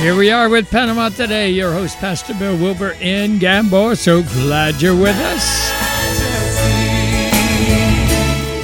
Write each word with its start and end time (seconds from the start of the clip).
Here 0.00 0.16
we 0.16 0.30
are 0.30 0.48
with 0.48 0.70
Panama 0.70 1.10
Today. 1.10 1.50
Your 1.50 1.74
host, 1.74 1.98
Pastor 1.98 2.32
Bill 2.32 2.56
Wilbur 2.56 2.96
in 3.02 3.38
Gamboa. 3.38 3.96
So 3.96 4.22
glad 4.22 4.80
you're 4.80 4.96
with 4.96 5.14
us. 5.14 5.70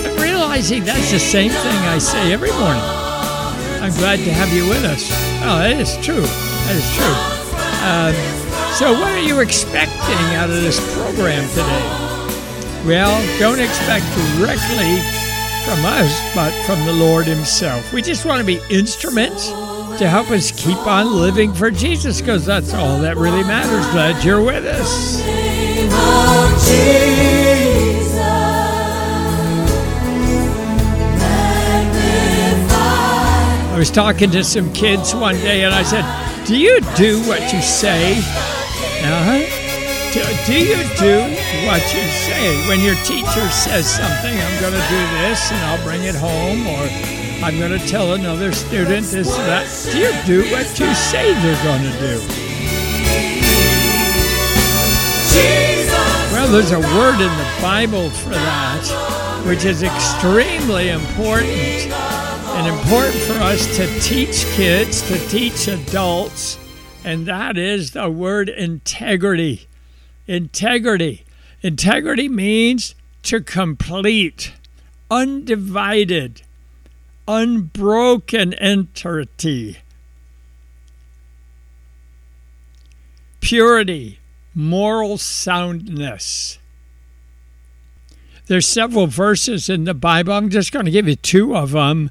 I'm 0.06 0.16
realizing 0.16 0.82
that's 0.82 1.10
the 1.10 1.18
same 1.18 1.50
thing 1.50 1.76
I 1.84 1.98
say 1.98 2.32
every 2.32 2.52
morning. 2.52 2.82
I'm 3.82 3.92
glad 3.98 4.16
to 4.20 4.32
have 4.32 4.50
you 4.54 4.66
with 4.66 4.82
us. 4.82 5.10
Oh, 5.42 5.58
that 5.58 5.78
is 5.78 5.98
true. 5.98 6.22
That 6.24 6.74
is 6.74 6.88
true. 6.96 7.36
Um, 7.84 8.14
so, 8.72 8.92
what 8.98 9.12
are 9.12 9.20
you 9.20 9.40
expecting 9.40 10.34
out 10.36 10.48
of 10.48 10.62
this 10.62 10.80
program 10.96 11.46
today? 11.50 11.84
Well, 12.88 13.12
don't 13.38 13.60
expect 13.60 14.06
directly 14.38 14.96
from 15.66 15.84
us, 15.84 16.34
but 16.34 16.54
from 16.64 16.82
the 16.86 16.94
Lord 16.94 17.26
Himself. 17.26 17.92
We 17.92 18.00
just 18.00 18.24
want 18.24 18.40
to 18.40 18.46
be 18.46 18.58
instruments 18.70 19.52
to 19.98 20.08
help 20.08 20.30
us 20.30 20.50
keep 20.50 20.78
on 20.86 21.20
living 21.20 21.54
for 21.54 21.70
Jesus 21.70 22.20
because 22.20 22.44
that's 22.44 22.74
all 22.74 23.00
that 23.00 23.16
really 23.16 23.42
matters. 23.42 23.86
Glad 23.92 24.22
you're 24.22 24.42
with 24.42 24.66
us. 24.66 25.22
I 33.72 33.78
was 33.78 33.90
talking 33.90 34.30
to 34.32 34.44
some 34.44 34.72
kids 34.72 35.14
one 35.14 35.36
day 35.36 35.64
and 35.64 35.74
I 35.74 35.82
said, 35.82 36.04
Do 36.46 36.58
you 36.58 36.80
do 36.96 37.20
what 37.26 37.52
you 37.52 37.62
say? 37.62 38.18
Uh-huh. 38.18 39.66
Do, 40.12 40.22
do 40.46 40.58
you 40.58 40.76
do 40.96 41.20
what 41.66 41.82
you 41.94 42.04
say? 42.24 42.68
When 42.68 42.80
your 42.80 42.94
teacher 43.04 43.48
says 43.50 43.86
something, 43.86 44.34
I'm 44.34 44.60
going 44.60 44.72
to 44.72 44.88
do 44.88 45.00
this 45.20 45.52
and 45.52 45.60
I'll 45.64 45.84
bring 45.84 46.02
it 46.04 46.14
home, 46.14 46.66
or 46.66 47.25
I'm 47.42 47.58
going 47.58 47.78
to 47.78 47.86
tell 47.86 48.14
another 48.14 48.50
student 48.52 49.06
this 49.06 49.28
that. 49.28 49.66
You 49.94 50.10
do 50.26 50.50
what 50.50 50.78
you 50.80 50.94
say 50.94 51.28
you're 51.28 51.62
going 51.62 51.82
to 51.82 51.98
do? 52.00 52.46
Well, 56.32 56.50
there's 56.50 56.72
a 56.72 56.80
word 56.80 57.20
in 57.20 57.36
the 57.38 57.58
Bible 57.60 58.08
for 58.10 58.30
that, 58.30 59.42
which 59.46 59.64
is 59.64 59.82
extremely 59.82 60.88
important 60.88 61.46
and 61.46 62.78
important 62.78 63.16
for 63.22 63.34
us 63.34 63.66
to 63.76 63.86
teach 64.00 64.46
kids, 64.54 65.02
to 65.08 65.18
teach 65.28 65.68
adults, 65.68 66.58
and 67.04 67.26
that 67.26 67.58
is 67.58 67.90
the 67.90 68.08
word 68.08 68.48
integrity. 68.48 69.68
Integrity. 70.26 71.24
Integrity 71.62 72.28
means 72.28 72.94
to 73.24 73.40
complete, 73.40 74.52
undivided, 75.10 76.42
unbroken 77.28 78.54
entity. 78.54 79.78
Purity, 83.40 84.18
moral 84.54 85.18
soundness. 85.18 86.58
There's 88.46 88.66
several 88.66 89.06
verses 89.06 89.68
in 89.68 89.84
the 89.84 89.94
Bible. 89.94 90.32
I'm 90.32 90.50
just 90.50 90.72
going 90.72 90.84
to 90.84 90.90
give 90.90 91.08
you 91.08 91.16
two 91.16 91.56
of 91.56 91.72
them. 91.72 92.10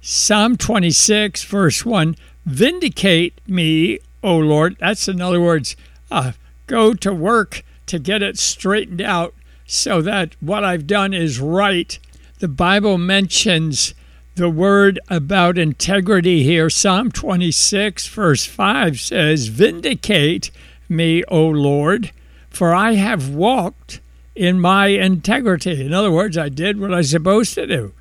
Psalm 0.00 0.56
26, 0.56 1.44
verse 1.44 1.84
1 1.84 2.16
Vindicate 2.46 3.40
me, 3.46 3.98
O 4.22 4.36
Lord. 4.36 4.76
That's 4.78 5.08
in 5.08 5.20
other 5.20 5.40
words, 5.40 5.76
uh, 6.10 6.32
go 6.66 6.94
to 6.94 7.12
work 7.12 7.62
to 7.86 7.98
get 7.98 8.22
it 8.22 8.38
straightened 8.38 9.00
out 9.00 9.34
so 9.66 10.02
that 10.02 10.36
what 10.40 10.64
I've 10.64 10.86
done 10.86 11.14
is 11.14 11.40
right. 11.40 11.98
The 12.38 12.48
Bible 12.48 12.98
mentions 12.98 13.94
the 14.34 14.50
word 14.50 14.98
about 15.08 15.58
integrity 15.58 16.42
here. 16.42 16.68
Psalm 16.68 17.10
26, 17.12 18.06
verse 18.08 18.44
5 18.44 18.98
says, 18.98 19.46
Vindicate 19.46 20.50
me, 20.88 21.22
O 21.28 21.46
Lord, 21.46 22.10
for 22.50 22.74
I 22.74 22.94
have 22.94 23.30
walked 23.30 24.00
in 24.34 24.60
my 24.60 24.88
integrity. 24.88 25.84
In 25.84 25.92
other 25.94 26.10
words, 26.10 26.36
I 26.36 26.48
did 26.48 26.80
what 26.80 26.92
I 26.92 26.98
was 26.98 27.10
supposed 27.10 27.54
to 27.54 27.66
do. 27.66 27.92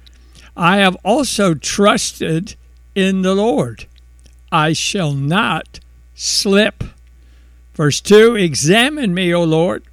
I 0.57 0.77
have 0.77 0.97
also 1.03 1.53
trusted 1.53 2.55
in 2.95 3.21
the 3.21 3.35
Lord. 3.35 3.85
I 4.51 4.73
shall 4.73 5.13
not 5.13 5.79
slip. 6.15 6.83
Verse 7.73 8.01
2 8.01 8.35
Examine 8.35 9.13
me, 9.13 9.33
O 9.33 9.43
Lord, 9.43 9.83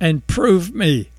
and 0.00 0.26
prove 0.26 0.74
me. 0.74 1.10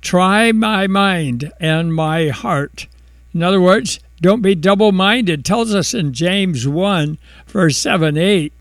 Try 0.00 0.52
my 0.52 0.86
mind 0.86 1.52
and 1.60 1.94
my 1.94 2.28
heart. 2.28 2.86
In 3.32 3.42
other 3.42 3.60
words, 3.60 4.00
don't 4.20 4.42
be 4.42 4.54
double 4.54 4.92
minded. 4.92 5.44
Tells 5.44 5.74
us 5.74 5.94
in 5.94 6.12
James 6.12 6.66
1, 6.66 7.18
verse 7.46 7.76
7 7.76 8.16
8. 8.16 8.52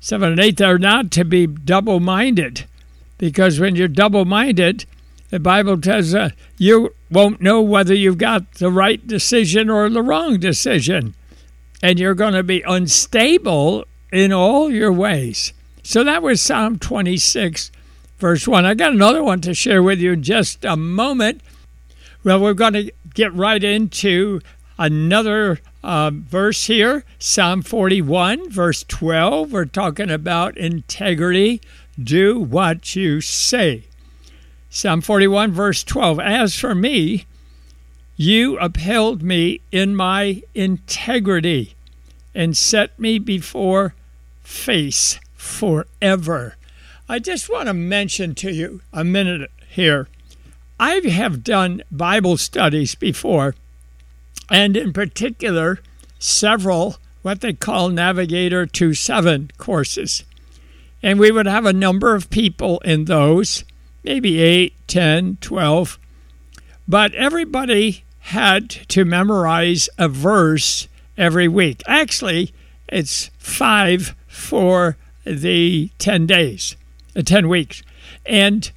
7 0.00 0.30
and 0.30 0.40
8, 0.40 0.56
they're 0.56 0.78
not 0.78 1.10
to 1.12 1.24
be 1.24 1.46
double 1.46 1.98
minded 2.00 2.64
because 3.18 3.58
when 3.58 3.74
you're 3.74 3.88
double 3.88 4.24
minded, 4.24 4.84
the 5.30 5.40
Bible 5.40 5.78
tells 5.80 6.14
us 6.14 6.32
you 6.56 6.94
won't 7.10 7.40
know 7.40 7.60
whether 7.60 7.94
you've 7.94 8.18
got 8.18 8.54
the 8.54 8.70
right 8.70 9.04
decision 9.06 9.68
or 9.68 9.88
the 9.90 10.02
wrong 10.02 10.38
decision. 10.38 11.14
And 11.82 11.98
you're 11.98 12.14
going 12.14 12.34
to 12.34 12.42
be 12.42 12.62
unstable 12.62 13.84
in 14.12 14.32
all 14.32 14.70
your 14.70 14.92
ways. 14.92 15.52
So 15.82 16.02
that 16.04 16.22
was 16.22 16.40
Psalm 16.40 16.78
26, 16.78 17.70
verse 18.18 18.48
1. 18.48 18.64
I 18.64 18.74
got 18.74 18.92
another 18.92 19.22
one 19.22 19.40
to 19.42 19.54
share 19.54 19.82
with 19.82 20.00
you 20.00 20.12
in 20.12 20.22
just 20.22 20.64
a 20.64 20.76
moment. 20.76 21.40
Well, 22.28 22.40
we're 22.40 22.52
going 22.52 22.74
to 22.74 22.92
get 23.14 23.32
right 23.32 23.64
into 23.64 24.42
another 24.78 25.60
uh, 25.82 26.10
verse 26.12 26.66
here 26.66 27.02
Psalm 27.18 27.62
41, 27.62 28.50
verse 28.50 28.84
12. 28.86 29.50
We're 29.50 29.64
talking 29.64 30.10
about 30.10 30.58
integrity. 30.58 31.62
Do 31.98 32.38
what 32.38 32.94
you 32.94 33.22
say. 33.22 33.84
Psalm 34.68 35.00
41, 35.00 35.52
verse 35.52 35.82
12. 35.82 36.20
As 36.20 36.54
for 36.54 36.74
me, 36.74 37.24
you 38.18 38.58
upheld 38.58 39.22
me 39.22 39.62
in 39.72 39.96
my 39.96 40.42
integrity 40.54 41.76
and 42.34 42.54
set 42.54 42.98
me 43.00 43.18
before 43.18 43.94
face 44.42 45.18
forever. 45.32 46.56
I 47.08 47.20
just 47.20 47.48
want 47.48 47.68
to 47.68 47.72
mention 47.72 48.34
to 48.34 48.52
you 48.52 48.82
a 48.92 49.02
minute 49.02 49.50
here. 49.70 50.08
I 50.80 50.94
have 50.94 51.44
done 51.44 51.82
Bible 51.90 52.36
studies 52.36 52.94
before, 52.94 53.54
and 54.50 54.76
in 54.76 54.92
particular, 54.92 55.80
several 56.18 56.96
what 57.22 57.40
they 57.40 57.52
call 57.52 57.88
Navigator 57.88 58.64
2 58.66 58.94
7 58.94 59.50
courses. 59.58 60.24
And 61.02 61.18
we 61.18 61.30
would 61.30 61.46
have 61.46 61.66
a 61.66 61.72
number 61.72 62.14
of 62.14 62.30
people 62.30 62.78
in 62.80 63.04
those 63.04 63.64
maybe 64.04 64.40
8, 64.40 64.74
10, 64.86 65.38
12. 65.40 65.98
But 66.86 67.14
everybody 67.14 68.04
had 68.20 68.70
to 68.70 69.04
memorize 69.04 69.88
a 69.98 70.08
verse 70.08 70.88
every 71.16 71.48
week. 71.48 71.82
Actually, 71.86 72.52
it's 72.88 73.30
five 73.38 74.14
for 74.26 74.96
the 75.24 75.90
10 75.98 76.26
days, 76.26 76.76
uh, 77.14 77.22
10 77.22 77.48
weeks. 77.48 77.82
And 78.24 78.70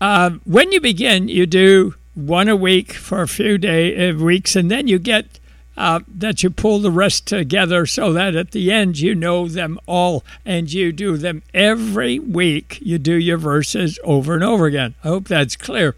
uh, 0.00 0.30
when 0.44 0.72
you 0.72 0.80
begin, 0.80 1.28
you 1.28 1.46
do 1.46 1.94
one 2.14 2.48
a 2.48 2.56
week 2.56 2.92
for 2.92 3.22
a 3.22 3.28
few 3.28 3.58
day, 3.58 4.08
uh, 4.08 4.14
weeks, 4.14 4.56
and 4.56 4.70
then 4.70 4.88
you 4.88 4.98
get 4.98 5.38
uh, 5.76 6.00
that 6.08 6.42
you 6.42 6.50
pull 6.50 6.78
the 6.78 6.90
rest 6.90 7.26
together 7.26 7.86
so 7.86 8.12
that 8.12 8.34
at 8.34 8.50
the 8.50 8.70
end 8.70 8.98
you 8.98 9.14
know 9.14 9.48
them 9.48 9.78
all 9.86 10.22
and 10.44 10.72
you 10.72 10.92
do 10.92 11.16
them 11.16 11.42
every 11.54 12.18
week. 12.18 12.78
You 12.82 12.98
do 12.98 13.14
your 13.14 13.38
verses 13.38 13.98
over 14.04 14.34
and 14.34 14.44
over 14.44 14.66
again. 14.66 14.94
I 15.02 15.08
hope 15.08 15.28
that's 15.28 15.56
clear. 15.56 15.94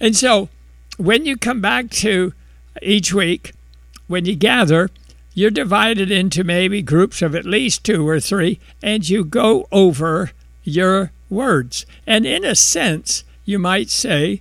And 0.00 0.16
so 0.16 0.48
when 0.96 1.26
you 1.26 1.36
come 1.36 1.60
back 1.60 1.90
to 1.90 2.32
each 2.80 3.12
week, 3.12 3.52
when 4.06 4.24
you 4.24 4.36
gather, 4.36 4.90
you're 5.34 5.50
divided 5.50 6.10
into 6.10 6.44
maybe 6.44 6.80
groups 6.80 7.20
of 7.20 7.34
at 7.34 7.44
least 7.44 7.84
two 7.84 8.08
or 8.08 8.20
three, 8.20 8.60
and 8.82 9.08
you 9.08 9.24
go 9.24 9.66
over 9.72 10.30
your 10.62 11.10
words. 11.30 11.86
And 12.06 12.26
in 12.26 12.44
a 12.44 12.54
sense, 12.54 13.24
you 13.44 13.58
might 13.58 13.90
say, 13.90 14.40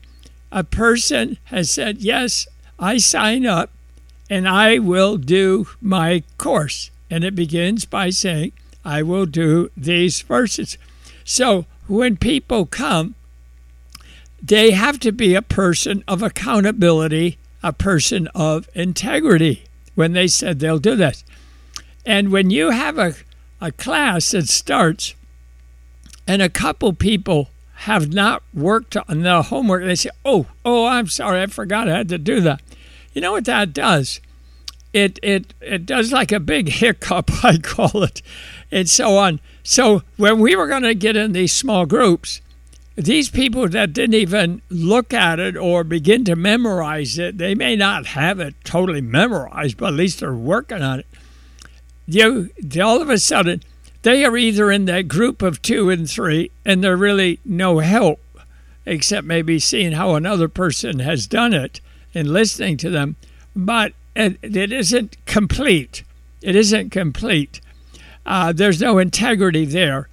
a 0.52 0.64
person 0.64 1.38
has 1.46 1.70
said, 1.70 1.98
Yes, 2.02 2.48
I 2.80 2.98
sign 2.98 3.46
up 3.46 3.72
and 4.30 4.48
I 4.48 4.80
will 4.80 5.18
do 5.18 5.68
my 5.82 6.24
course. 6.38 6.92
And 7.10 7.24
it 7.24 7.36
begins 7.36 7.86
by 7.86 8.10
saying, 8.10 8.54
I 8.86 9.04
will 9.04 9.26
do 9.26 9.70
these 9.76 10.22
verses. 10.22 10.78
So 11.24 11.66
when 11.88 12.18
people 12.18 12.66
come, 12.66 13.16
they 14.42 14.72
have 14.72 15.00
to 15.00 15.12
be 15.12 15.36
a 15.36 15.42
person 15.42 16.04
of 16.08 16.22
accountability, 16.22 17.38
a 17.62 17.74
person 17.74 18.28
of 18.36 18.68
integrity 18.74 19.64
when 19.96 20.14
they 20.14 20.28
said 20.28 20.60
they'll 20.60 20.80
do 20.80 20.96
this. 20.96 21.24
And 22.06 22.32
when 22.32 22.50
you 22.50 22.72
have 22.72 22.98
a, 22.98 23.14
a 23.62 23.72
class 23.72 24.32
that 24.32 24.50
starts 24.50 25.16
and 26.28 26.42
a 26.42 26.50
couple 26.50 26.94
people 26.94 27.50
have 27.76 28.14
not 28.14 28.44
worked 28.54 28.96
on 28.96 29.24
the 29.24 29.44
homework, 29.44 29.84
they 29.84 29.96
say, 29.96 30.10
Oh, 30.24 30.48
oh, 30.64 30.86
I'm 30.86 31.08
sorry, 31.08 31.42
I 31.42 31.48
forgot 31.48 31.90
I 31.90 31.98
had 31.98 32.10
to 32.10 32.18
do 32.18 32.40
that. 32.42 32.62
You 33.14 33.22
know 33.22 33.34
what 33.34 33.46
that 33.46 33.74
does? 33.74 34.20
it 34.94 35.20
it 35.24 35.54
it 35.60 35.86
does 35.86 36.12
like 36.14 36.32
a 36.32 36.40
big 36.40 36.70
hiccup, 36.70 37.32
I 37.44 37.58
call 37.58 38.04
it, 38.04 38.22
and 38.72 38.90
so 38.90 39.18
on. 39.18 39.40
So 39.64 40.04
when 40.18 40.40
we 40.40 40.56
were 40.56 40.68
going 40.68 40.84
to 40.84 40.96
get 40.96 41.16
in 41.16 41.34
these 41.34 41.52
small 41.52 41.86
groups, 41.86 42.42
these 42.96 43.30
people 43.30 43.68
that 43.70 43.94
didn't 43.94 44.14
even 44.14 44.62
look 44.70 45.14
at 45.14 45.40
it 45.40 45.58
or 45.58 45.84
begin 45.84 46.24
to 46.26 46.36
memorize 46.36 47.18
it, 47.18 47.38
they 47.38 47.56
may 47.56 47.76
not 47.76 48.08
have 48.08 48.40
it 48.40 48.56
totally 48.64 49.02
memorized, 49.02 49.78
but 49.78 49.88
at 49.88 49.94
least 49.94 50.20
they're 50.20 50.34
working 50.34 50.82
on 50.82 51.00
it. 51.00 51.08
You 52.06 52.52
all 52.82 53.02
of 53.02 53.10
a 53.10 53.18
sudden 53.18 53.64
they 54.04 54.24
are 54.24 54.38
either 54.38 54.72
in 54.72 54.86
that 54.86 55.08
group 55.08 55.42
of 55.42 55.62
two 55.62 55.90
and 55.90 56.10
three, 56.10 56.52
and 56.66 56.84
they're 56.84 56.98
really 56.98 57.40
no 57.44 57.80
help, 57.80 58.20
except 58.86 59.26
maybe 59.26 59.60
seeing 59.60 59.94
how 59.94 60.16
another 60.16 60.48
person 60.48 61.00
has 61.00 61.26
done 61.26 61.54
it 61.54 61.82
and 62.14 62.32
listening 62.32 62.78
to 62.78 62.90
them. 62.90 63.16
But 63.56 63.94
it, 64.16 64.38
it 64.42 64.72
isn't 64.72 65.18
complete. 65.26 66.04
It 66.42 66.56
isn't 66.56 66.92
complete. 66.92 67.62
Uh, 68.26 68.52
there's 68.52 68.82
no 68.82 69.00
integrity 69.00 69.66
there. 69.66 70.10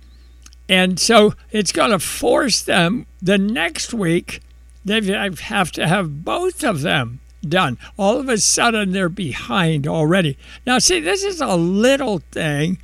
And 0.69 1.01
so 1.01 1.35
it's 1.51 1.73
going 1.73 1.91
to 1.91 1.99
force 1.99 2.63
them 2.63 3.07
the 3.21 3.39
next 3.39 3.93
week, 3.93 4.41
they 4.85 5.01
have 5.01 5.73
to 5.73 5.89
have 5.89 6.25
both 6.25 6.63
of 6.63 6.83
them 6.83 7.19
done. 7.47 7.77
All 7.99 8.19
of 8.19 8.29
a 8.29 8.39
sudden, 8.39 8.93
they're 8.93 9.09
behind 9.09 9.89
already. 9.89 10.39
Now, 10.65 10.79
see, 10.79 11.01
this 11.01 11.25
is 11.25 11.41
a 11.41 11.57
little 11.57 12.21
thing 12.31 12.79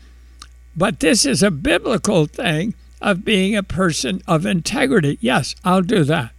but 0.77 1.01
this 1.01 1.25
is 1.25 1.43
a 1.43 1.51
biblical 1.51 2.27
thing 2.27 2.75
of 3.01 3.25
being 3.25 3.57
a 3.57 3.63
person 3.63 4.23
of 4.27 4.45
integrity. 4.45 5.19
Yes, 5.21 5.55
I'll 5.65 5.83
do 5.83 6.05
that. 6.05 6.33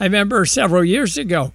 I 0.00 0.04
remember 0.04 0.44
several 0.44 0.84
years 0.84 1.16
ago, 1.16 1.52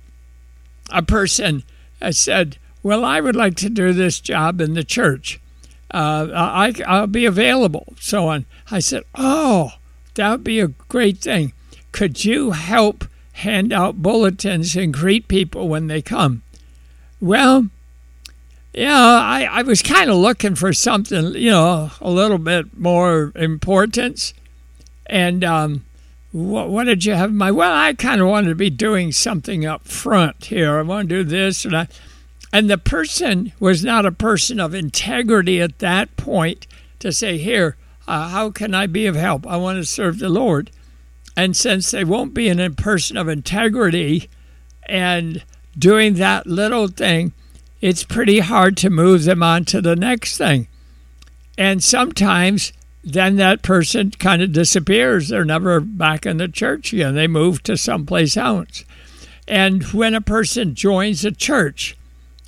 a 0.91 1.01
person 1.01 1.63
said, 2.11 2.57
Well, 2.81 3.03
I 3.03 3.19
would 3.19 3.35
like 3.35 3.55
to 3.57 3.69
do 3.69 3.93
this 3.93 4.19
job 4.19 4.61
in 4.61 4.73
the 4.73 4.83
church. 4.83 5.39
Uh, 5.91 6.27
I, 6.33 6.73
I'll 6.87 7.07
be 7.07 7.25
available, 7.25 7.93
so 7.99 8.27
on. 8.27 8.45
I 8.71 8.79
said, 8.79 9.03
Oh, 9.15 9.71
that 10.15 10.31
would 10.31 10.43
be 10.43 10.59
a 10.59 10.67
great 10.67 11.17
thing. 11.17 11.53
Could 11.91 12.23
you 12.23 12.51
help 12.51 13.05
hand 13.33 13.73
out 13.73 14.01
bulletins 14.01 14.75
and 14.75 14.93
greet 14.93 15.27
people 15.27 15.67
when 15.67 15.87
they 15.87 16.01
come? 16.01 16.43
Well, 17.19 17.69
yeah, 18.73 18.95
I, 18.95 19.47
I 19.51 19.61
was 19.63 19.81
kind 19.81 20.09
of 20.09 20.17
looking 20.17 20.55
for 20.55 20.73
something, 20.73 21.33
you 21.33 21.51
know, 21.51 21.91
a 22.01 22.11
little 22.11 22.37
bit 22.37 22.77
more 22.77 23.31
importance. 23.35 24.33
And 25.07 25.43
um, 25.43 25.85
what, 26.31 26.69
what 26.69 26.83
did 26.83 27.03
you 27.03 27.13
have 27.13 27.31
in 27.31 27.37
mind? 27.37 27.55
Well, 27.55 27.73
I 27.73 27.93
kind 27.93 28.21
of 28.21 28.27
wanted 28.27 28.49
to 28.49 28.55
be 28.55 28.69
doing 28.69 29.11
something 29.11 29.65
up 29.65 29.87
front 29.87 30.45
here. 30.45 30.77
I 30.77 30.83
want 30.83 31.09
to 31.09 31.23
do 31.23 31.23
this 31.23 31.65
and 31.65 31.75
I. 31.75 31.87
And 32.51 32.69
the 32.69 32.77
person 32.79 33.53
was 33.59 33.83
not 33.83 34.05
a 34.05 34.11
person 34.11 34.59
of 34.59 34.73
integrity 34.73 35.61
at 35.61 35.79
that 35.79 36.15
point 36.17 36.65
to 36.99 37.11
say, 37.11 37.37
Here, 37.37 37.75
uh, 38.07 38.29
how 38.29 38.49
can 38.51 38.73
I 38.73 38.87
be 38.87 39.05
of 39.05 39.15
help? 39.15 39.45
I 39.45 39.57
want 39.57 39.77
to 39.77 39.85
serve 39.85 40.19
the 40.19 40.29
Lord. 40.29 40.71
And 41.37 41.55
since 41.55 41.91
they 41.91 42.03
won't 42.03 42.33
be 42.33 42.49
a 42.49 42.69
person 42.71 43.17
of 43.17 43.27
integrity 43.27 44.29
and 44.83 45.43
doing 45.77 46.15
that 46.15 46.47
little 46.47 46.87
thing, 46.87 47.33
it's 47.81 48.03
pretty 48.03 48.39
hard 48.39 48.75
to 48.77 48.89
move 48.89 49.23
them 49.23 49.41
on 49.41 49.65
to 49.65 49.81
the 49.81 49.95
next 49.95 50.37
thing. 50.37 50.67
And 51.57 51.83
sometimes 51.83 52.73
then 53.03 53.37
that 53.37 53.61
person 53.61 54.11
kind 54.11 54.41
of 54.41 54.51
disappears. 54.51 55.29
They're 55.29 55.45
never 55.45 55.79
back 55.79 56.25
in 56.25 56.37
the 56.37 56.47
church 56.47 56.93
again. 56.93 57.15
They 57.15 57.27
move 57.27 57.63
to 57.63 57.77
someplace 57.77 58.35
else. 58.35 58.83
And 59.47 59.83
when 59.85 60.13
a 60.13 60.21
person 60.21 60.75
joins 60.75 61.25
a 61.25 61.31
church, 61.31 61.97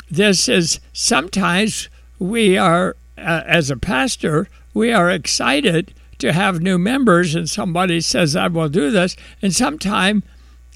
this 0.10 0.48
is 0.50 0.80
sometimes 0.94 1.90
we 2.20 2.58
are, 2.58 2.96
uh, 3.18 3.44
as 3.46 3.72
a 3.72 3.78
pastor, 3.78 4.48
we 4.74 4.92
are 4.92 5.10
excited 5.10 5.94
to 6.20 6.34
have 6.34 6.62
new 6.62 6.78
members, 6.78 7.34
and 7.34 7.50
somebody 7.50 8.00
says, 8.00 8.36
I 8.36 8.48
will 8.48 8.70
do 8.70 8.92
this. 8.92 9.16
And 9.42 9.56
sometimes 9.56 10.24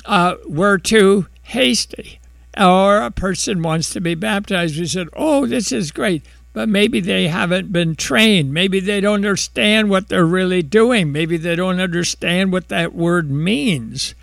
uh, 0.05 0.35
we're 0.47 0.79
too 0.79 1.27
hasty 1.43 2.19
or 2.57 3.01
a 3.01 3.11
person 3.11 3.61
wants 3.61 3.91
to 3.91 4.01
be 4.01 4.15
baptized, 4.15 4.79
we 4.79 4.87
said, 4.87 5.09
Oh, 5.13 5.45
this 5.45 5.71
is 5.71 5.91
great. 5.91 6.23
But 6.53 6.69
maybe 6.69 7.01
they 7.01 7.27
haven't 7.27 7.73
been 7.73 7.95
trained. 7.95 8.53
Maybe 8.53 8.79
they 8.79 9.01
don't 9.01 9.15
understand 9.15 9.89
what 9.89 10.07
they're 10.07 10.25
really 10.25 10.61
doing. 10.61 11.11
Maybe 11.11 11.35
they 11.35 11.55
don't 11.55 11.81
understand 11.81 12.53
what 12.53 12.69
that 12.69 12.95
word 12.95 13.29
means. 13.29 14.15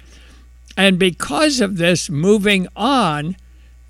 And 0.76 0.98
because 0.98 1.60
of 1.60 1.76
this, 1.76 2.08
moving 2.08 2.68
on, 2.74 3.36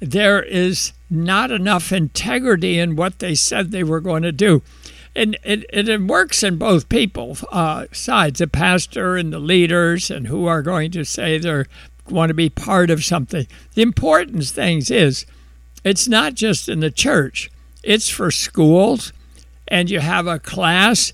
there 0.01 0.43
is 0.43 0.93
not 1.09 1.53
enough 1.53 1.93
integrity 1.93 2.79
in 2.79 2.97
what 2.97 3.21
they 3.21 3.37
said 3.37 3.71
they 3.71 3.85
were 3.85 4.01
going 4.01 4.25
to 4.25 4.33
do. 4.33 4.63
And 5.15 5.39
it, 5.45 5.65
it, 5.71 6.01
works 6.01 6.43
in 6.43 6.57
both 6.57 6.89
people 6.89 7.37
uh, 7.53 7.87
sides, 7.93 8.39
the 8.39 8.47
pastor 8.47 9.17
and 9.17 9.33
the 9.33 9.39
leaders, 9.39 10.11
and 10.11 10.27
who 10.27 10.47
are 10.47 10.63
going 10.63 10.91
to 10.93 11.05
say 11.05 11.37
they're 11.37 11.67
want 12.09 12.31
to 12.31 12.35
be 12.35 12.49
part 12.49 12.91
of 12.91 13.05
something. 13.05 13.47
The 13.75 13.83
important 13.83 14.45
things 14.47 14.91
is 14.91 15.27
it's 15.85 16.09
not 16.09 16.35
just 16.35 16.69
in 16.69 16.81
the 16.81 16.91
church, 16.91 17.51
it's 17.83 18.09
for 18.09 18.31
schools, 18.31 19.13
and 19.69 19.91
you 19.91 20.01
have 20.01 20.27
a 20.27 20.39
class 20.39 21.13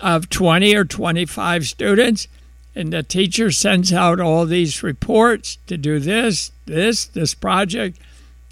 of 0.00 0.28
20 0.28 0.74
or 0.74 0.84
25 0.84 1.66
students, 1.66 2.28
and 2.74 2.92
the 2.92 3.02
teacher 3.02 3.50
sends 3.50 3.92
out 3.92 4.20
all 4.20 4.46
these 4.46 4.82
reports 4.82 5.58
to 5.66 5.76
do 5.76 5.98
this, 5.98 6.50
this, 6.66 7.06
this 7.06 7.34
project, 7.34 7.98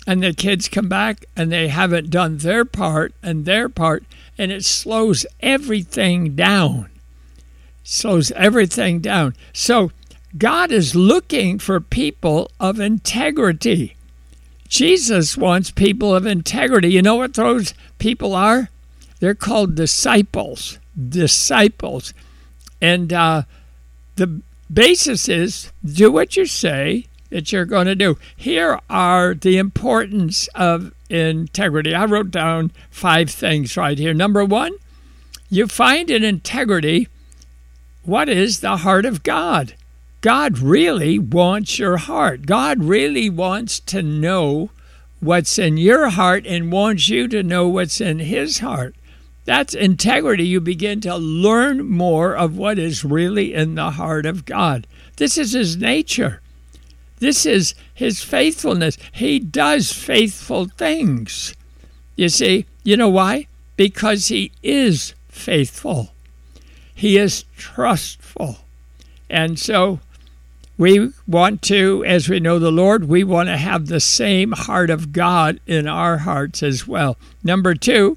and 0.07 0.23
the 0.23 0.33
kids 0.33 0.69
come 0.69 0.89
back 0.89 1.25
and 1.37 1.51
they 1.51 1.69
haven't 1.69 2.11
done 2.11 2.39
their 2.39 2.65
part 2.65 3.15
and 3.23 3.45
their 3.45 3.69
part, 3.69 4.05
and 4.39 4.51
it 4.51 4.65
slows 4.65 5.27
everything 5.41 6.35
down. 6.35 6.89
Slows 7.85 8.31
everything 8.33 9.01
down. 9.01 9.35
So 9.53 9.91
God 10.37 10.73
is 10.73 10.95
looking 10.95 11.59
for 11.59 11.81
people 11.81 12.51
of 12.59 12.81
integrity. 12.81 13.97
Jesus 14.69 15.37
wants 15.37 15.71
people 15.71 16.15
of 16.15 16.25
integrity. 16.25 16.89
You 16.89 17.03
know 17.03 17.17
what 17.17 17.35
those 17.35 17.75
people 17.99 18.35
are? 18.35 18.71
They're 19.21 19.35
called 19.35 19.75
disciples. 19.75 20.79
Disciples. 20.97 22.15
And 22.81 23.13
uh, 23.13 23.43
the 24.17 24.41
basis 24.73 25.29
is 25.29 25.71
do 25.85 26.11
what 26.11 26.37
you 26.37 26.47
say 26.47 27.07
that 27.29 27.53
you're 27.53 27.65
going 27.67 27.87
to 27.87 27.95
do. 27.95 28.19
Here 28.35 28.81
are 28.89 29.35
the 29.35 29.59
importance 29.59 30.49
of 30.55 30.93
integrity. 31.11 31.95
I 31.95 32.07
wrote 32.07 32.31
down 32.31 32.73
five 32.91 33.31
things 33.31 33.77
right 33.77 33.99
here. 33.99 34.15
Number 34.15 34.45
one, 34.45 34.73
you 35.51 35.67
find 35.67 36.11
in 36.11 36.25
integrity 36.25 37.09
what 38.03 38.29
is 38.29 38.61
the 38.61 38.79
heart 38.79 39.05
of 39.05 39.23
God. 39.23 39.75
God 40.23 40.61
really 40.61 41.19
wants 41.19 41.81
your 41.81 41.97
heart. 41.97 42.47
God 42.47 42.85
really 42.85 43.29
wants 43.29 43.81
to 43.81 44.03
know 44.03 44.71
what's 45.19 45.59
in 45.59 45.77
your 45.77 46.11
heart 46.11 46.47
and 46.47 46.71
wants 46.71 47.09
you 47.09 47.27
to 47.27 47.43
know 47.43 47.67
what's 47.67 48.01
in 48.01 48.21
His 48.21 48.61
heart. 48.61 48.95
That's 49.45 49.75
integrity. 49.75 50.47
You 50.47 50.61
begin 50.61 51.01
to 51.01 51.17
learn 51.17 51.85
more 51.89 52.37
of 52.37 52.57
what 52.57 52.79
is 52.79 53.05
really 53.05 53.53
in 53.53 53.75
the 53.75 53.91
heart 53.91 54.25
of 54.25 54.45
God. 54.45 54.87
This 55.17 55.37
is 55.37 55.55
His 55.55 55.77
nature. 55.77 56.41
This 57.19 57.45
is 57.45 57.75
His 57.93 58.23
faithfulness. 58.23 58.97
He 59.11 59.41
does 59.41 59.93
faithful 59.93 60.67
things. 60.67 61.57
You 62.15 62.29
see, 62.29 62.67
you 62.85 62.97
know 62.97 63.09
why? 63.09 63.49
Because 63.77 64.29
He 64.29 64.53
is 64.63 65.15
faithful, 65.29 66.13
He 66.95 67.19
is 67.19 67.45
trustful. 67.57 68.59
And 69.29 69.59
so 69.59 69.99
we 70.79 71.13
want 71.27 71.63
to, 71.63 72.05
as 72.05 72.29
we 72.29 72.41
know 72.41 72.59
the 72.59 72.73
Lord, 72.73 73.05
we 73.05 73.25
want 73.25 73.49
to 73.49 73.57
have 73.57 73.87
the 73.87 74.01
same 74.01 74.53
heart 74.53 74.91
of 74.91 75.13
God 75.13 75.61
in 75.67 75.87
our 75.87 76.19
hearts 76.19 76.63
as 76.63 76.89
well. 76.89 77.17
Number 77.45 77.75
two 77.75 78.17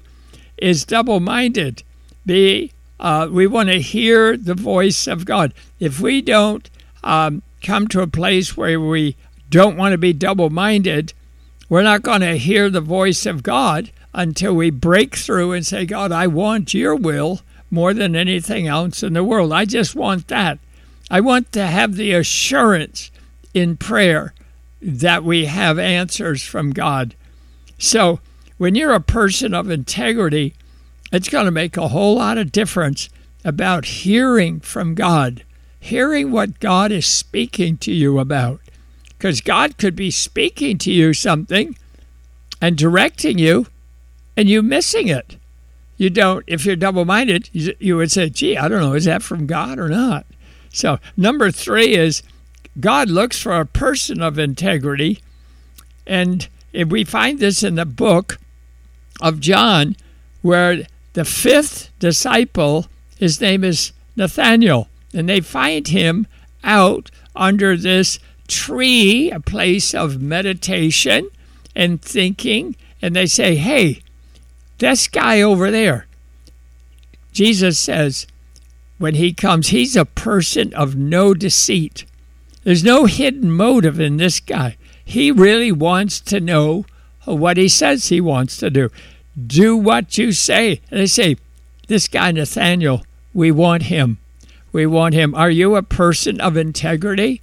is 0.56 0.84
double 0.84 1.20
minded. 1.20 1.82
Be 2.24 2.72
uh, 2.98 3.28
we 3.30 3.46
want 3.46 3.68
to 3.68 3.80
hear 3.80 4.36
the 4.36 4.54
voice 4.54 5.06
of 5.06 5.26
God. 5.26 5.52
If 5.78 6.00
we 6.00 6.22
don't 6.22 6.68
um, 7.04 7.42
come 7.62 7.88
to 7.88 8.00
a 8.00 8.06
place 8.06 8.56
where 8.56 8.80
we 8.80 9.16
don't 9.50 9.76
want 9.76 9.92
to 9.92 9.98
be 9.98 10.12
double 10.12 10.50
minded, 10.50 11.12
we're 11.68 11.82
not 11.82 12.02
going 12.02 12.22
to 12.22 12.38
hear 12.38 12.70
the 12.70 12.80
voice 12.80 13.26
of 13.26 13.42
God 13.42 13.90
until 14.14 14.54
we 14.54 14.70
break 14.70 15.14
through 15.14 15.52
and 15.52 15.66
say, 15.66 15.84
God, 15.84 16.10
I 16.10 16.26
want 16.26 16.72
your 16.72 16.96
will 16.96 17.40
more 17.70 17.92
than 17.92 18.16
anything 18.16 18.66
else 18.66 19.02
in 19.02 19.12
the 19.12 19.24
world. 19.24 19.52
I 19.52 19.66
just 19.66 19.94
want 19.94 20.28
that. 20.28 20.58
I 21.10 21.20
want 21.20 21.52
to 21.52 21.66
have 21.66 21.94
the 21.94 22.12
assurance 22.12 23.10
in 23.54 23.76
prayer 23.76 24.34
that 24.82 25.24
we 25.24 25.46
have 25.46 25.78
answers 25.78 26.42
from 26.42 26.70
God. 26.72 27.14
So, 27.78 28.20
when 28.58 28.74
you're 28.74 28.94
a 28.94 29.00
person 29.00 29.54
of 29.54 29.70
integrity, 29.70 30.54
it's 31.12 31.28
going 31.28 31.44
to 31.44 31.50
make 31.50 31.76
a 31.76 31.88
whole 31.88 32.16
lot 32.16 32.38
of 32.38 32.52
difference 32.52 33.08
about 33.44 33.84
hearing 33.84 34.60
from 34.60 34.94
God, 34.94 35.44
hearing 35.78 36.32
what 36.32 36.58
God 36.58 36.90
is 36.90 37.06
speaking 37.06 37.76
to 37.78 37.92
you 37.92 38.18
about. 38.18 38.60
Because 39.10 39.40
God 39.40 39.78
could 39.78 39.94
be 39.94 40.10
speaking 40.10 40.78
to 40.78 40.90
you 40.90 41.14
something, 41.14 41.76
and 42.60 42.76
directing 42.76 43.38
you 43.38 43.66
and 44.36 44.48
you 44.48 44.62
missing 44.62 45.08
it. 45.08 45.36
You 45.96 46.10
don't, 46.10 46.44
if 46.46 46.66
you're 46.66 46.76
double 46.76 47.04
minded, 47.04 47.48
you, 47.52 47.74
you 47.78 47.96
would 47.96 48.12
say, 48.12 48.28
gee, 48.28 48.56
I 48.56 48.68
don't 48.68 48.80
know, 48.80 48.94
is 48.94 49.06
that 49.06 49.22
from 49.22 49.46
God 49.46 49.78
or 49.78 49.88
not? 49.88 50.26
So, 50.76 50.98
number 51.16 51.50
three 51.50 51.94
is 51.94 52.22
God 52.78 53.08
looks 53.08 53.40
for 53.40 53.58
a 53.58 53.64
person 53.64 54.20
of 54.20 54.38
integrity. 54.38 55.22
And 56.06 56.46
if 56.74 56.88
we 56.88 57.02
find 57.02 57.38
this 57.38 57.62
in 57.62 57.76
the 57.76 57.86
book 57.86 58.36
of 59.18 59.40
John, 59.40 59.96
where 60.42 60.82
the 61.14 61.24
fifth 61.24 61.88
disciple, 61.98 62.88
his 63.16 63.40
name 63.40 63.64
is 63.64 63.92
Nathaniel, 64.16 64.88
and 65.14 65.30
they 65.30 65.40
find 65.40 65.88
him 65.88 66.26
out 66.62 67.10
under 67.34 67.74
this 67.78 68.18
tree, 68.46 69.30
a 69.30 69.40
place 69.40 69.94
of 69.94 70.20
meditation 70.20 71.30
and 71.74 72.02
thinking, 72.02 72.76
and 73.00 73.16
they 73.16 73.24
say, 73.24 73.56
Hey, 73.56 74.02
this 74.76 75.08
guy 75.08 75.40
over 75.40 75.70
there, 75.70 76.06
Jesus 77.32 77.78
says, 77.78 78.26
when 78.98 79.14
he 79.14 79.32
comes, 79.32 79.68
he's 79.68 79.96
a 79.96 80.04
person 80.04 80.72
of 80.74 80.96
no 80.96 81.34
deceit. 81.34 82.04
There's 82.64 82.84
no 82.84 83.04
hidden 83.04 83.52
motive 83.52 84.00
in 84.00 84.16
this 84.16 84.40
guy. 84.40 84.76
He 85.04 85.30
really 85.30 85.70
wants 85.70 86.20
to 86.20 86.40
know 86.40 86.84
what 87.24 87.56
he 87.56 87.68
says 87.68 88.08
he 88.08 88.20
wants 88.20 88.56
to 88.58 88.70
do. 88.70 88.90
Do 89.46 89.76
what 89.76 90.16
you 90.16 90.32
say. 90.32 90.80
And 90.90 91.00
they 91.00 91.06
say, 91.06 91.36
This 91.86 92.08
guy, 92.08 92.32
Nathaniel, 92.32 93.04
we 93.34 93.50
want 93.50 93.84
him. 93.84 94.18
We 94.72 94.86
want 94.86 95.14
him. 95.14 95.34
Are 95.34 95.50
you 95.50 95.76
a 95.76 95.82
person 95.82 96.40
of 96.40 96.56
integrity? 96.56 97.42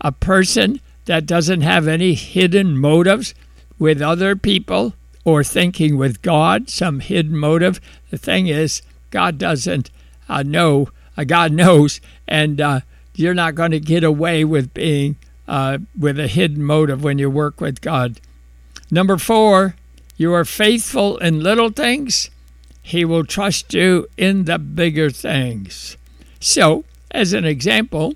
A 0.00 0.12
person 0.12 0.80
that 1.06 1.26
doesn't 1.26 1.62
have 1.62 1.88
any 1.88 2.14
hidden 2.14 2.76
motives 2.76 3.34
with 3.78 4.02
other 4.02 4.36
people 4.36 4.94
or 5.24 5.44
thinking 5.44 5.96
with 5.96 6.22
God, 6.22 6.68
some 6.68 7.00
hidden 7.00 7.36
motive? 7.36 7.80
The 8.10 8.18
thing 8.18 8.48
is, 8.48 8.82
God 9.10 9.38
doesn't 9.38 9.90
uh, 10.32 10.42
know. 10.42 10.88
Uh, 11.16 11.24
God 11.24 11.52
knows, 11.52 12.00
and 12.26 12.60
uh, 12.60 12.80
you're 13.14 13.34
not 13.34 13.54
going 13.54 13.70
to 13.72 13.80
get 13.80 14.02
away 14.02 14.44
with 14.44 14.72
being 14.72 15.16
uh, 15.46 15.78
with 15.98 16.18
a 16.18 16.28
hidden 16.28 16.62
motive 16.62 17.04
when 17.04 17.18
you 17.18 17.28
work 17.28 17.60
with 17.60 17.80
God. 17.80 18.20
Number 18.90 19.18
four, 19.18 19.74
you 20.16 20.32
are 20.32 20.44
faithful 20.44 21.18
in 21.18 21.40
little 21.40 21.70
things, 21.70 22.30
He 22.82 23.04
will 23.04 23.24
trust 23.24 23.74
you 23.74 24.06
in 24.16 24.44
the 24.44 24.58
bigger 24.58 25.10
things. 25.10 25.96
So, 26.40 26.84
as 27.10 27.32
an 27.32 27.44
example, 27.44 28.14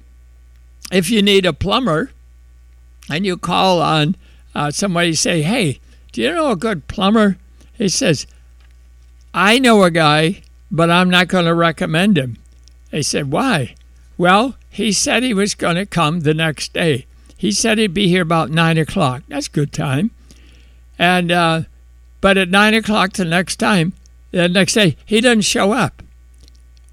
if 0.90 1.10
you 1.10 1.20
need 1.20 1.44
a 1.44 1.52
plumber 1.52 2.10
and 3.10 3.26
you 3.26 3.36
call 3.36 3.82
on 3.82 4.16
uh, 4.54 4.70
somebody, 4.70 5.14
say, 5.14 5.42
Hey, 5.42 5.80
do 6.12 6.22
you 6.22 6.32
know 6.32 6.50
a 6.50 6.56
good 6.56 6.88
plumber? 6.88 7.36
He 7.74 7.88
says, 7.88 8.26
I 9.34 9.58
know 9.58 9.82
a 9.82 9.90
guy, 9.90 10.42
but 10.70 10.90
I'm 10.90 11.10
not 11.10 11.28
going 11.28 11.44
to 11.44 11.54
recommend 11.54 12.18
him. 12.18 12.38
They 12.90 13.02
said, 13.02 13.30
Why? 13.30 13.74
Well, 14.18 14.56
he 14.70 14.92
said 14.92 15.22
he 15.22 15.34
was 15.34 15.54
going 15.54 15.76
to 15.76 15.86
come 15.86 16.20
the 16.20 16.34
next 16.34 16.72
day. 16.72 17.06
He 17.36 17.52
said 17.52 17.78
he'd 17.78 17.94
be 17.94 18.08
here 18.08 18.22
about 18.22 18.50
nine 18.50 18.78
o'clock. 18.78 19.22
That's 19.28 19.48
good 19.48 19.72
time. 19.72 20.10
And 20.98 21.30
uh, 21.30 21.62
but 22.20 22.38
at 22.38 22.48
nine 22.48 22.74
o'clock 22.74 23.12
the 23.12 23.24
next 23.24 23.56
time, 23.56 23.92
the 24.30 24.48
next 24.48 24.74
day, 24.74 24.96
he 25.04 25.20
doesn't 25.20 25.42
show 25.42 25.72
up. 25.72 26.02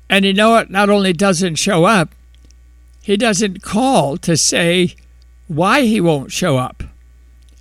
And 0.10 0.26
you 0.26 0.34
know 0.34 0.52
what? 0.52 0.70
Not 0.70 0.90
only 0.90 1.14
doesn't 1.14 1.56
show 1.56 1.86
up, 1.86 2.10
he 3.02 3.18
doesn't 3.18 3.64
call 3.64 4.18
to 4.18 4.38
say 4.38 4.96
why 5.48 5.82
he 5.82 6.00
won't 6.02 6.32
show 6.32 6.58
up. 6.58 6.84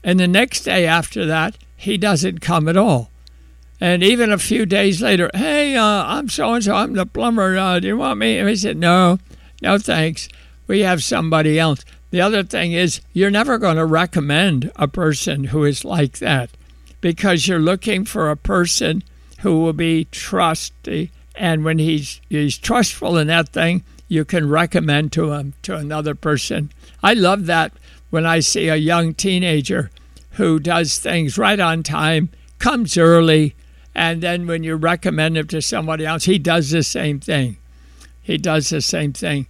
And 0.04 0.18
the 0.18 0.28
next 0.28 0.62
day 0.64 0.86
after 0.86 1.24
that, 1.26 1.56
he 1.76 1.96
doesn't 1.96 2.40
come 2.40 2.68
at 2.68 2.76
all. 2.76 3.10
And 3.82 4.04
even 4.04 4.30
a 4.30 4.38
few 4.38 4.64
days 4.64 5.02
later, 5.02 5.28
hey, 5.34 5.74
uh, 5.74 5.84
I'm 5.84 6.28
so 6.28 6.54
and 6.54 6.62
so, 6.62 6.72
I'm 6.72 6.92
the 6.92 7.04
plumber. 7.04 7.58
Uh, 7.58 7.80
do 7.80 7.88
you 7.88 7.96
want 7.96 8.20
me? 8.20 8.38
And 8.38 8.48
he 8.48 8.54
said, 8.54 8.76
no, 8.76 9.18
no 9.60 9.76
thanks. 9.76 10.28
We 10.68 10.82
have 10.82 11.02
somebody 11.02 11.58
else. 11.58 11.84
The 12.10 12.20
other 12.20 12.44
thing 12.44 12.70
is, 12.74 13.00
you're 13.12 13.28
never 13.28 13.58
going 13.58 13.78
to 13.78 13.84
recommend 13.84 14.70
a 14.76 14.86
person 14.86 15.46
who 15.46 15.64
is 15.64 15.84
like 15.84 16.18
that 16.18 16.50
because 17.00 17.48
you're 17.48 17.58
looking 17.58 18.04
for 18.04 18.30
a 18.30 18.36
person 18.36 19.02
who 19.40 19.58
will 19.58 19.72
be 19.72 20.04
trusty. 20.12 21.10
And 21.34 21.64
when 21.64 21.80
he's, 21.80 22.20
he's 22.28 22.58
trustful 22.58 23.18
in 23.18 23.26
that 23.26 23.48
thing, 23.48 23.82
you 24.06 24.24
can 24.24 24.48
recommend 24.48 25.10
to 25.14 25.32
him 25.32 25.54
to 25.62 25.74
another 25.74 26.14
person. 26.14 26.70
I 27.02 27.14
love 27.14 27.46
that 27.46 27.72
when 28.10 28.26
I 28.26 28.38
see 28.38 28.68
a 28.68 28.76
young 28.76 29.12
teenager 29.12 29.90
who 30.34 30.60
does 30.60 30.98
things 30.98 31.36
right 31.36 31.58
on 31.58 31.82
time, 31.82 32.30
comes 32.60 32.96
early, 32.96 33.56
and 33.94 34.22
then 34.22 34.46
when 34.46 34.62
you 34.62 34.76
recommend 34.76 35.36
him 35.36 35.46
to 35.48 35.62
somebody 35.62 36.06
else, 36.06 36.24
he 36.24 36.38
does 36.38 36.70
the 36.70 36.82
same 36.82 37.20
thing. 37.20 37.56
He 38.22 38.38
does 38.38 38.70
the 38.70 38.80
same 38.80 39.12
thing. 39.12 39.46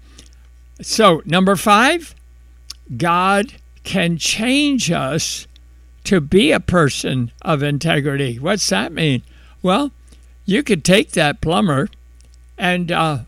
So, 0.80 1.22
number 1.25 1.56
five, 1.56 2.14
God 2.96 3.54
can 3.84 4.18
change 4.18 4.90
us 4.90 5.46
to 6.04 6.20
be 6.20 6.50
a 6.50 6.61
person 6.61 7.30
of 7.42 7.62
integrity. 7.62 8.38
What's 8.38 8.68
that 8.70 8.92
mean? 8.92 9.22
Well, 9.62 9.92
you 10.44 10.62
could 10.62 10.84
take 10.84 11.12
that 11.12 11.40
plumber 11.40 11.88
and 12.58 12.90
uh, 12.90 13.18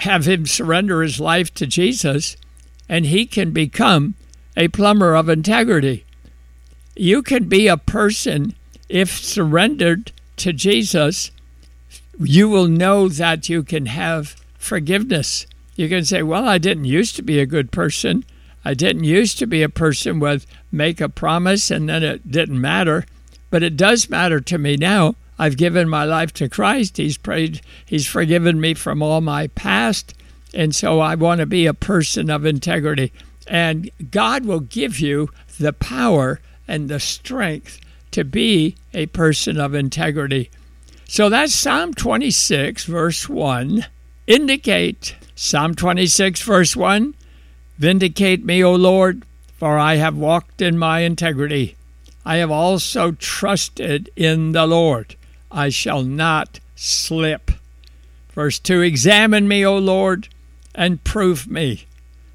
have 0.00 0.26
him 0.26 0.46
surrender 0.46 1.02
his 1.02 1.20
life 1.20 1.52
to 1.54 1.66
Jesus, 1.66 2.36
and 2.88 3.06
he 3.06 3.26
can 3.26 3.52
become 3.52 4.14
a 4.56 4.68
plumber 4.68 5.14
of 5.14 5.28
integrity. 5.28 6.04
You 6.96 7.22
can 7.22 7.48
be 7.48 7.68
a 7.68 7.76
person, 7.76 8.54
if 8.88 9.10
surrendered 9.10 10.12
to 10.36 10.52
Jesus, 10.52 11.30
you 12.18 12.48
will 12.48 12.68
know 12.68 13.08
that 13.08 13.48
you 13.48 13.62
can 13.62 13.86
have 13.86 14.36
forgiveness 14.58 15.46
you 15.78 15.88
can 15.88 16.04
say, 16.04 16.24
well, 16.24 16.48
I 16.48 16.58
didn't 16.58 16.86
used 16.86 17.14
to 17.16 17.22
be 17.22 17.38
a 17.38 17.46
good 17.46 17.70
person. 17.70 18.24
I 18.64 18.74
didn't 18.74 19.04
used 19.04 19.38
to 19.38 19.46
be 19.46 19.62
a 19.62 19.68
person 19.68 20.18
with 20.18 20.44
make 20.72 21.00
a 21.00 21.08
promise 21.08 21.70
and 21.70 21.88
then 21.88 22.02
it 22.02 22.32
didn't 22.32 22.60
matter. 22.60 23.06
But 23.48 23.62
it 23.62 23.76
does 23.76 24.10
matter 24.10 24.40
to 24.40 24.58
me 24.58 24.76
now. 24.76 25.14
I've 25.38 25.56
given 25.56 25.88
my 25.88 26.02
life 26.02 26.32
to 26.34 26.48
Christ. 26.48 26.96
He's 26.96 27.16
prayed, 27.16 27.60
He's 27.86 28.08
forgiven 28.08 28.60
me 28.60 28.74
from 28.74 29.04
all 29.04 29.20
my 29.20 29.46
past. 29.46 30.14
And 30.52 30.74
so 30.74 30.98
I 30.98 31.14
want 31.14 31.38
to 31.38 31.46
be 31.46 31.66
a 31.66 31.74
person 31.74 32.28
of 32.28 32.44
integrity. 32.44 33.12
And 33.46 33.88
God 34.10 34.46
will 34.46 34.60
give 34.60 34.98
you 34.98 35.30
the 35.60 35.72
power 35.72 36.40
and 36.66 36.88
the 36.88 36.98
strength 36.98 37.78
to 38.12 38.24
be 38.24 38.76
a 38.94 39.06
person 39.06 39.58
of 39.58 39.74
integrity. 39.74 40.50
So 41.06 41.28
that's 41.28 41.54
Psalm 41.54 41.94
26, 41.94 42.84
verse 42.84 43.28
1. 43.28 43.86
Indicate 44.26 45.16
Psalm 45.34 45.74
26, 45.74 46.42
verse 46.42 46.76
1 46.76 47.14
Vindicate 47.78 48.44
me, 48.44 48.62
O 48.62 48.74
Lord, 48.74 49.22
for 49.56 49.78
I 49.78 49.94
have 49.96 50.16
walked 50.16 50.60
in 50.60 50.76
my 50.76 51.00
integrity. 51.00 51.76
I 52.24 52.36
have 52.36 52.50
also 52.50 53.12
trusted 53.12 54.10
in 54.16 54.52
the 54.52 54.66
Lord. 54.66 55.14
I 55.50 55.68
shall 55.68 56.02
not 56.02 56.60
slip. 56.74 57.52
Verse 58.34 58.58
2 58.58 58.82
Examine 58.82 59.48
me, 59.48 59.64
O 59.64 59.78
Lord, 59.78 60.28
and 60.74 61.02
prove 61.04 61.48
me. 61.48 61.86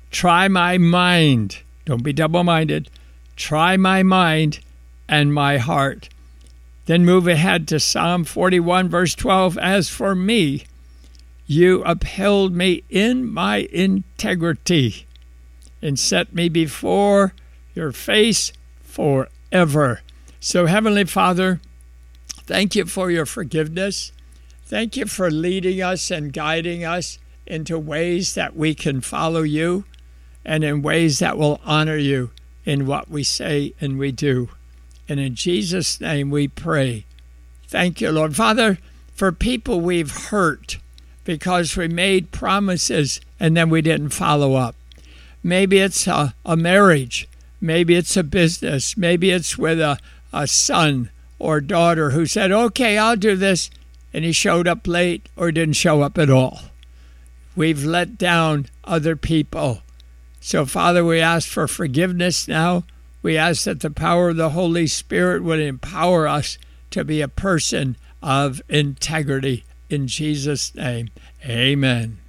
Try 0.10 0.48
my 0.48 0.77
mind. 0.77 1.60
Don't 1.86 2.03
be 2.03 2.13
double 2.13 2.44
minded. 2.44 2.89
Try 3.36 3.77
my 3.77 4.01
mind 4.01 4.60
and 5.07 5.33
my 5.33 5.57
heart. 5.57 6.10
Then 6.86 7.05
move 7.05 7.27
ahead 7.27 7.67
to 7.69 7.79
Psalm 7.79 8.25
41, 8.25 8.89
verse 8.89 9.15
12. 9.15 9.57
As 9.57 9.89
for 9.89 10.15
me, 10.15 10.65
you 11.45 11.83
upheld 11.83 12.53
me 12.53 12.83
in 12.89 13.31
my 13.31 13.67
integrity 13.72 15.05
and 15.81 15.98
set 16.00 16.33
me 16.33 16.50
before 16.50 17.33
your 17.75 17.91
face 17.91 18.51
forever. 18.81 20.01
So, 20.39 20.65
Heavenly 20.65 21.05
Father, 21.05 21.62
thank 22.45 22.75
you 22.75 22.86
for 22.86 23.10
your 23.10 23.25
forgiveness. 23.25 24.12
Thank 24.65 24.98
you 24.98 25.05
for 25.05 25.29
leading 25.29 25.81
us 25.81 26.10
and 26.12 26.33
guiding 26.33 26.83
us 26.83 27.19
into 27.45 27.77
ways 27.77 28.36
that 28.36 28.55
we 28.55 28.74
can 28.74 29.01
follow 29.01 29.41
you 29.41 29.86
and 30.45 30.63
in 30.63 30.81
ways 30.81 31.19
that 31.19 31.38
will 31.38 31.62
honor 31.63 31.98
you 31.98 32.31
in 32.65 32.86
what 32.86 33.10
we 33.10 33.24
say 33.24 33.74
and 33.79 33.98
we 33.98 34.12
do. 34.12 34.50
And 35.07 35.19
in 35.19 35.36
Jesus' 35.36 36.00
name 36.00 36.29
we 36.29 36.48
pray. 36.48 37.05
Thank 37.67 38.01
you, 38.01 38.12
Lord. 38.12 38.36
Father, 38.36 38.77
for 39.13 39.31
people 39.31 39.81
we've 39.81 40.12
hurt, 40.29 40.77
because 41.24 41.77
we 41.77 41.88
made 41.88 42.31
promises 42.31 43.22
and 43.39 43.55
then 43.55 43.69
we 43.69 43.81
didn't 43.81 44.10
follow 44.10 44.55
up. 44.55 44.75
Maybe 45.41 45.79
it's 45.79 46.07
a, 46.07 46.33
a 46.45 46.55
marriage, 46.55 47.27
maybe 47.60 47.95
it's 47.95 48.15
a 48.15 48.24
business, 48.24 48.95
maybe 48.95 49.31
it's 49.31 49.57
with 49.57 49.79
a, 49.79 49.98
a 50.31 50.48
son 50.48 51.10
or 51.39 51.60
daughter 51.60 52.12
who 52.12 52.25
said, 52.25 52.51
Okay, 52.51 52.98
I'll 52.98 53.17
do 53.17 53.36
this, 53.36 53.69
and 54.13 54.24
he 54.24 54.31
showed 54.31 54.67
up 54.67 54.88
late 54.88 55.27
or 55.36 55.51
didn't 55.51 55.75
show 55.75 56.01
up 56.01 56.17
at 56.17 56.29
all. 56.29 56.60
We've 57.55 57.83
let 57.83 58.17
down 58.17 58.67
other 58.83 59.15
people. 59.15 59.81
So, 60.39 60.65
Father, 60.65 61.05
we 61.05 61.19
ask 61.19 61.48
for 61.48 61.67
forgiveness 61.67 62.48
now 62.48 62.83
We 63.24 63.38
ask 63.38 63.63
that 63.63 63.80
the 63.80 63.89
power 63.89 64.30
of 64.30 64.36
the 64.36 64.51
Holy 64.51 64.86
Spirit 64.86 65.44
would 65.44 65.60
empower 65.60 66.27
us 66.27 66.60
to 66.92 67.03
be 67.03 67.22
a 67.22 67.27
person 67.27 67.98
of 68.22 68.62
integrity. 68.70 69.63
In 69.89 70.08
Jesus' 70.08 70.75
name, 70.75 71.10
amen. 71.44 72.20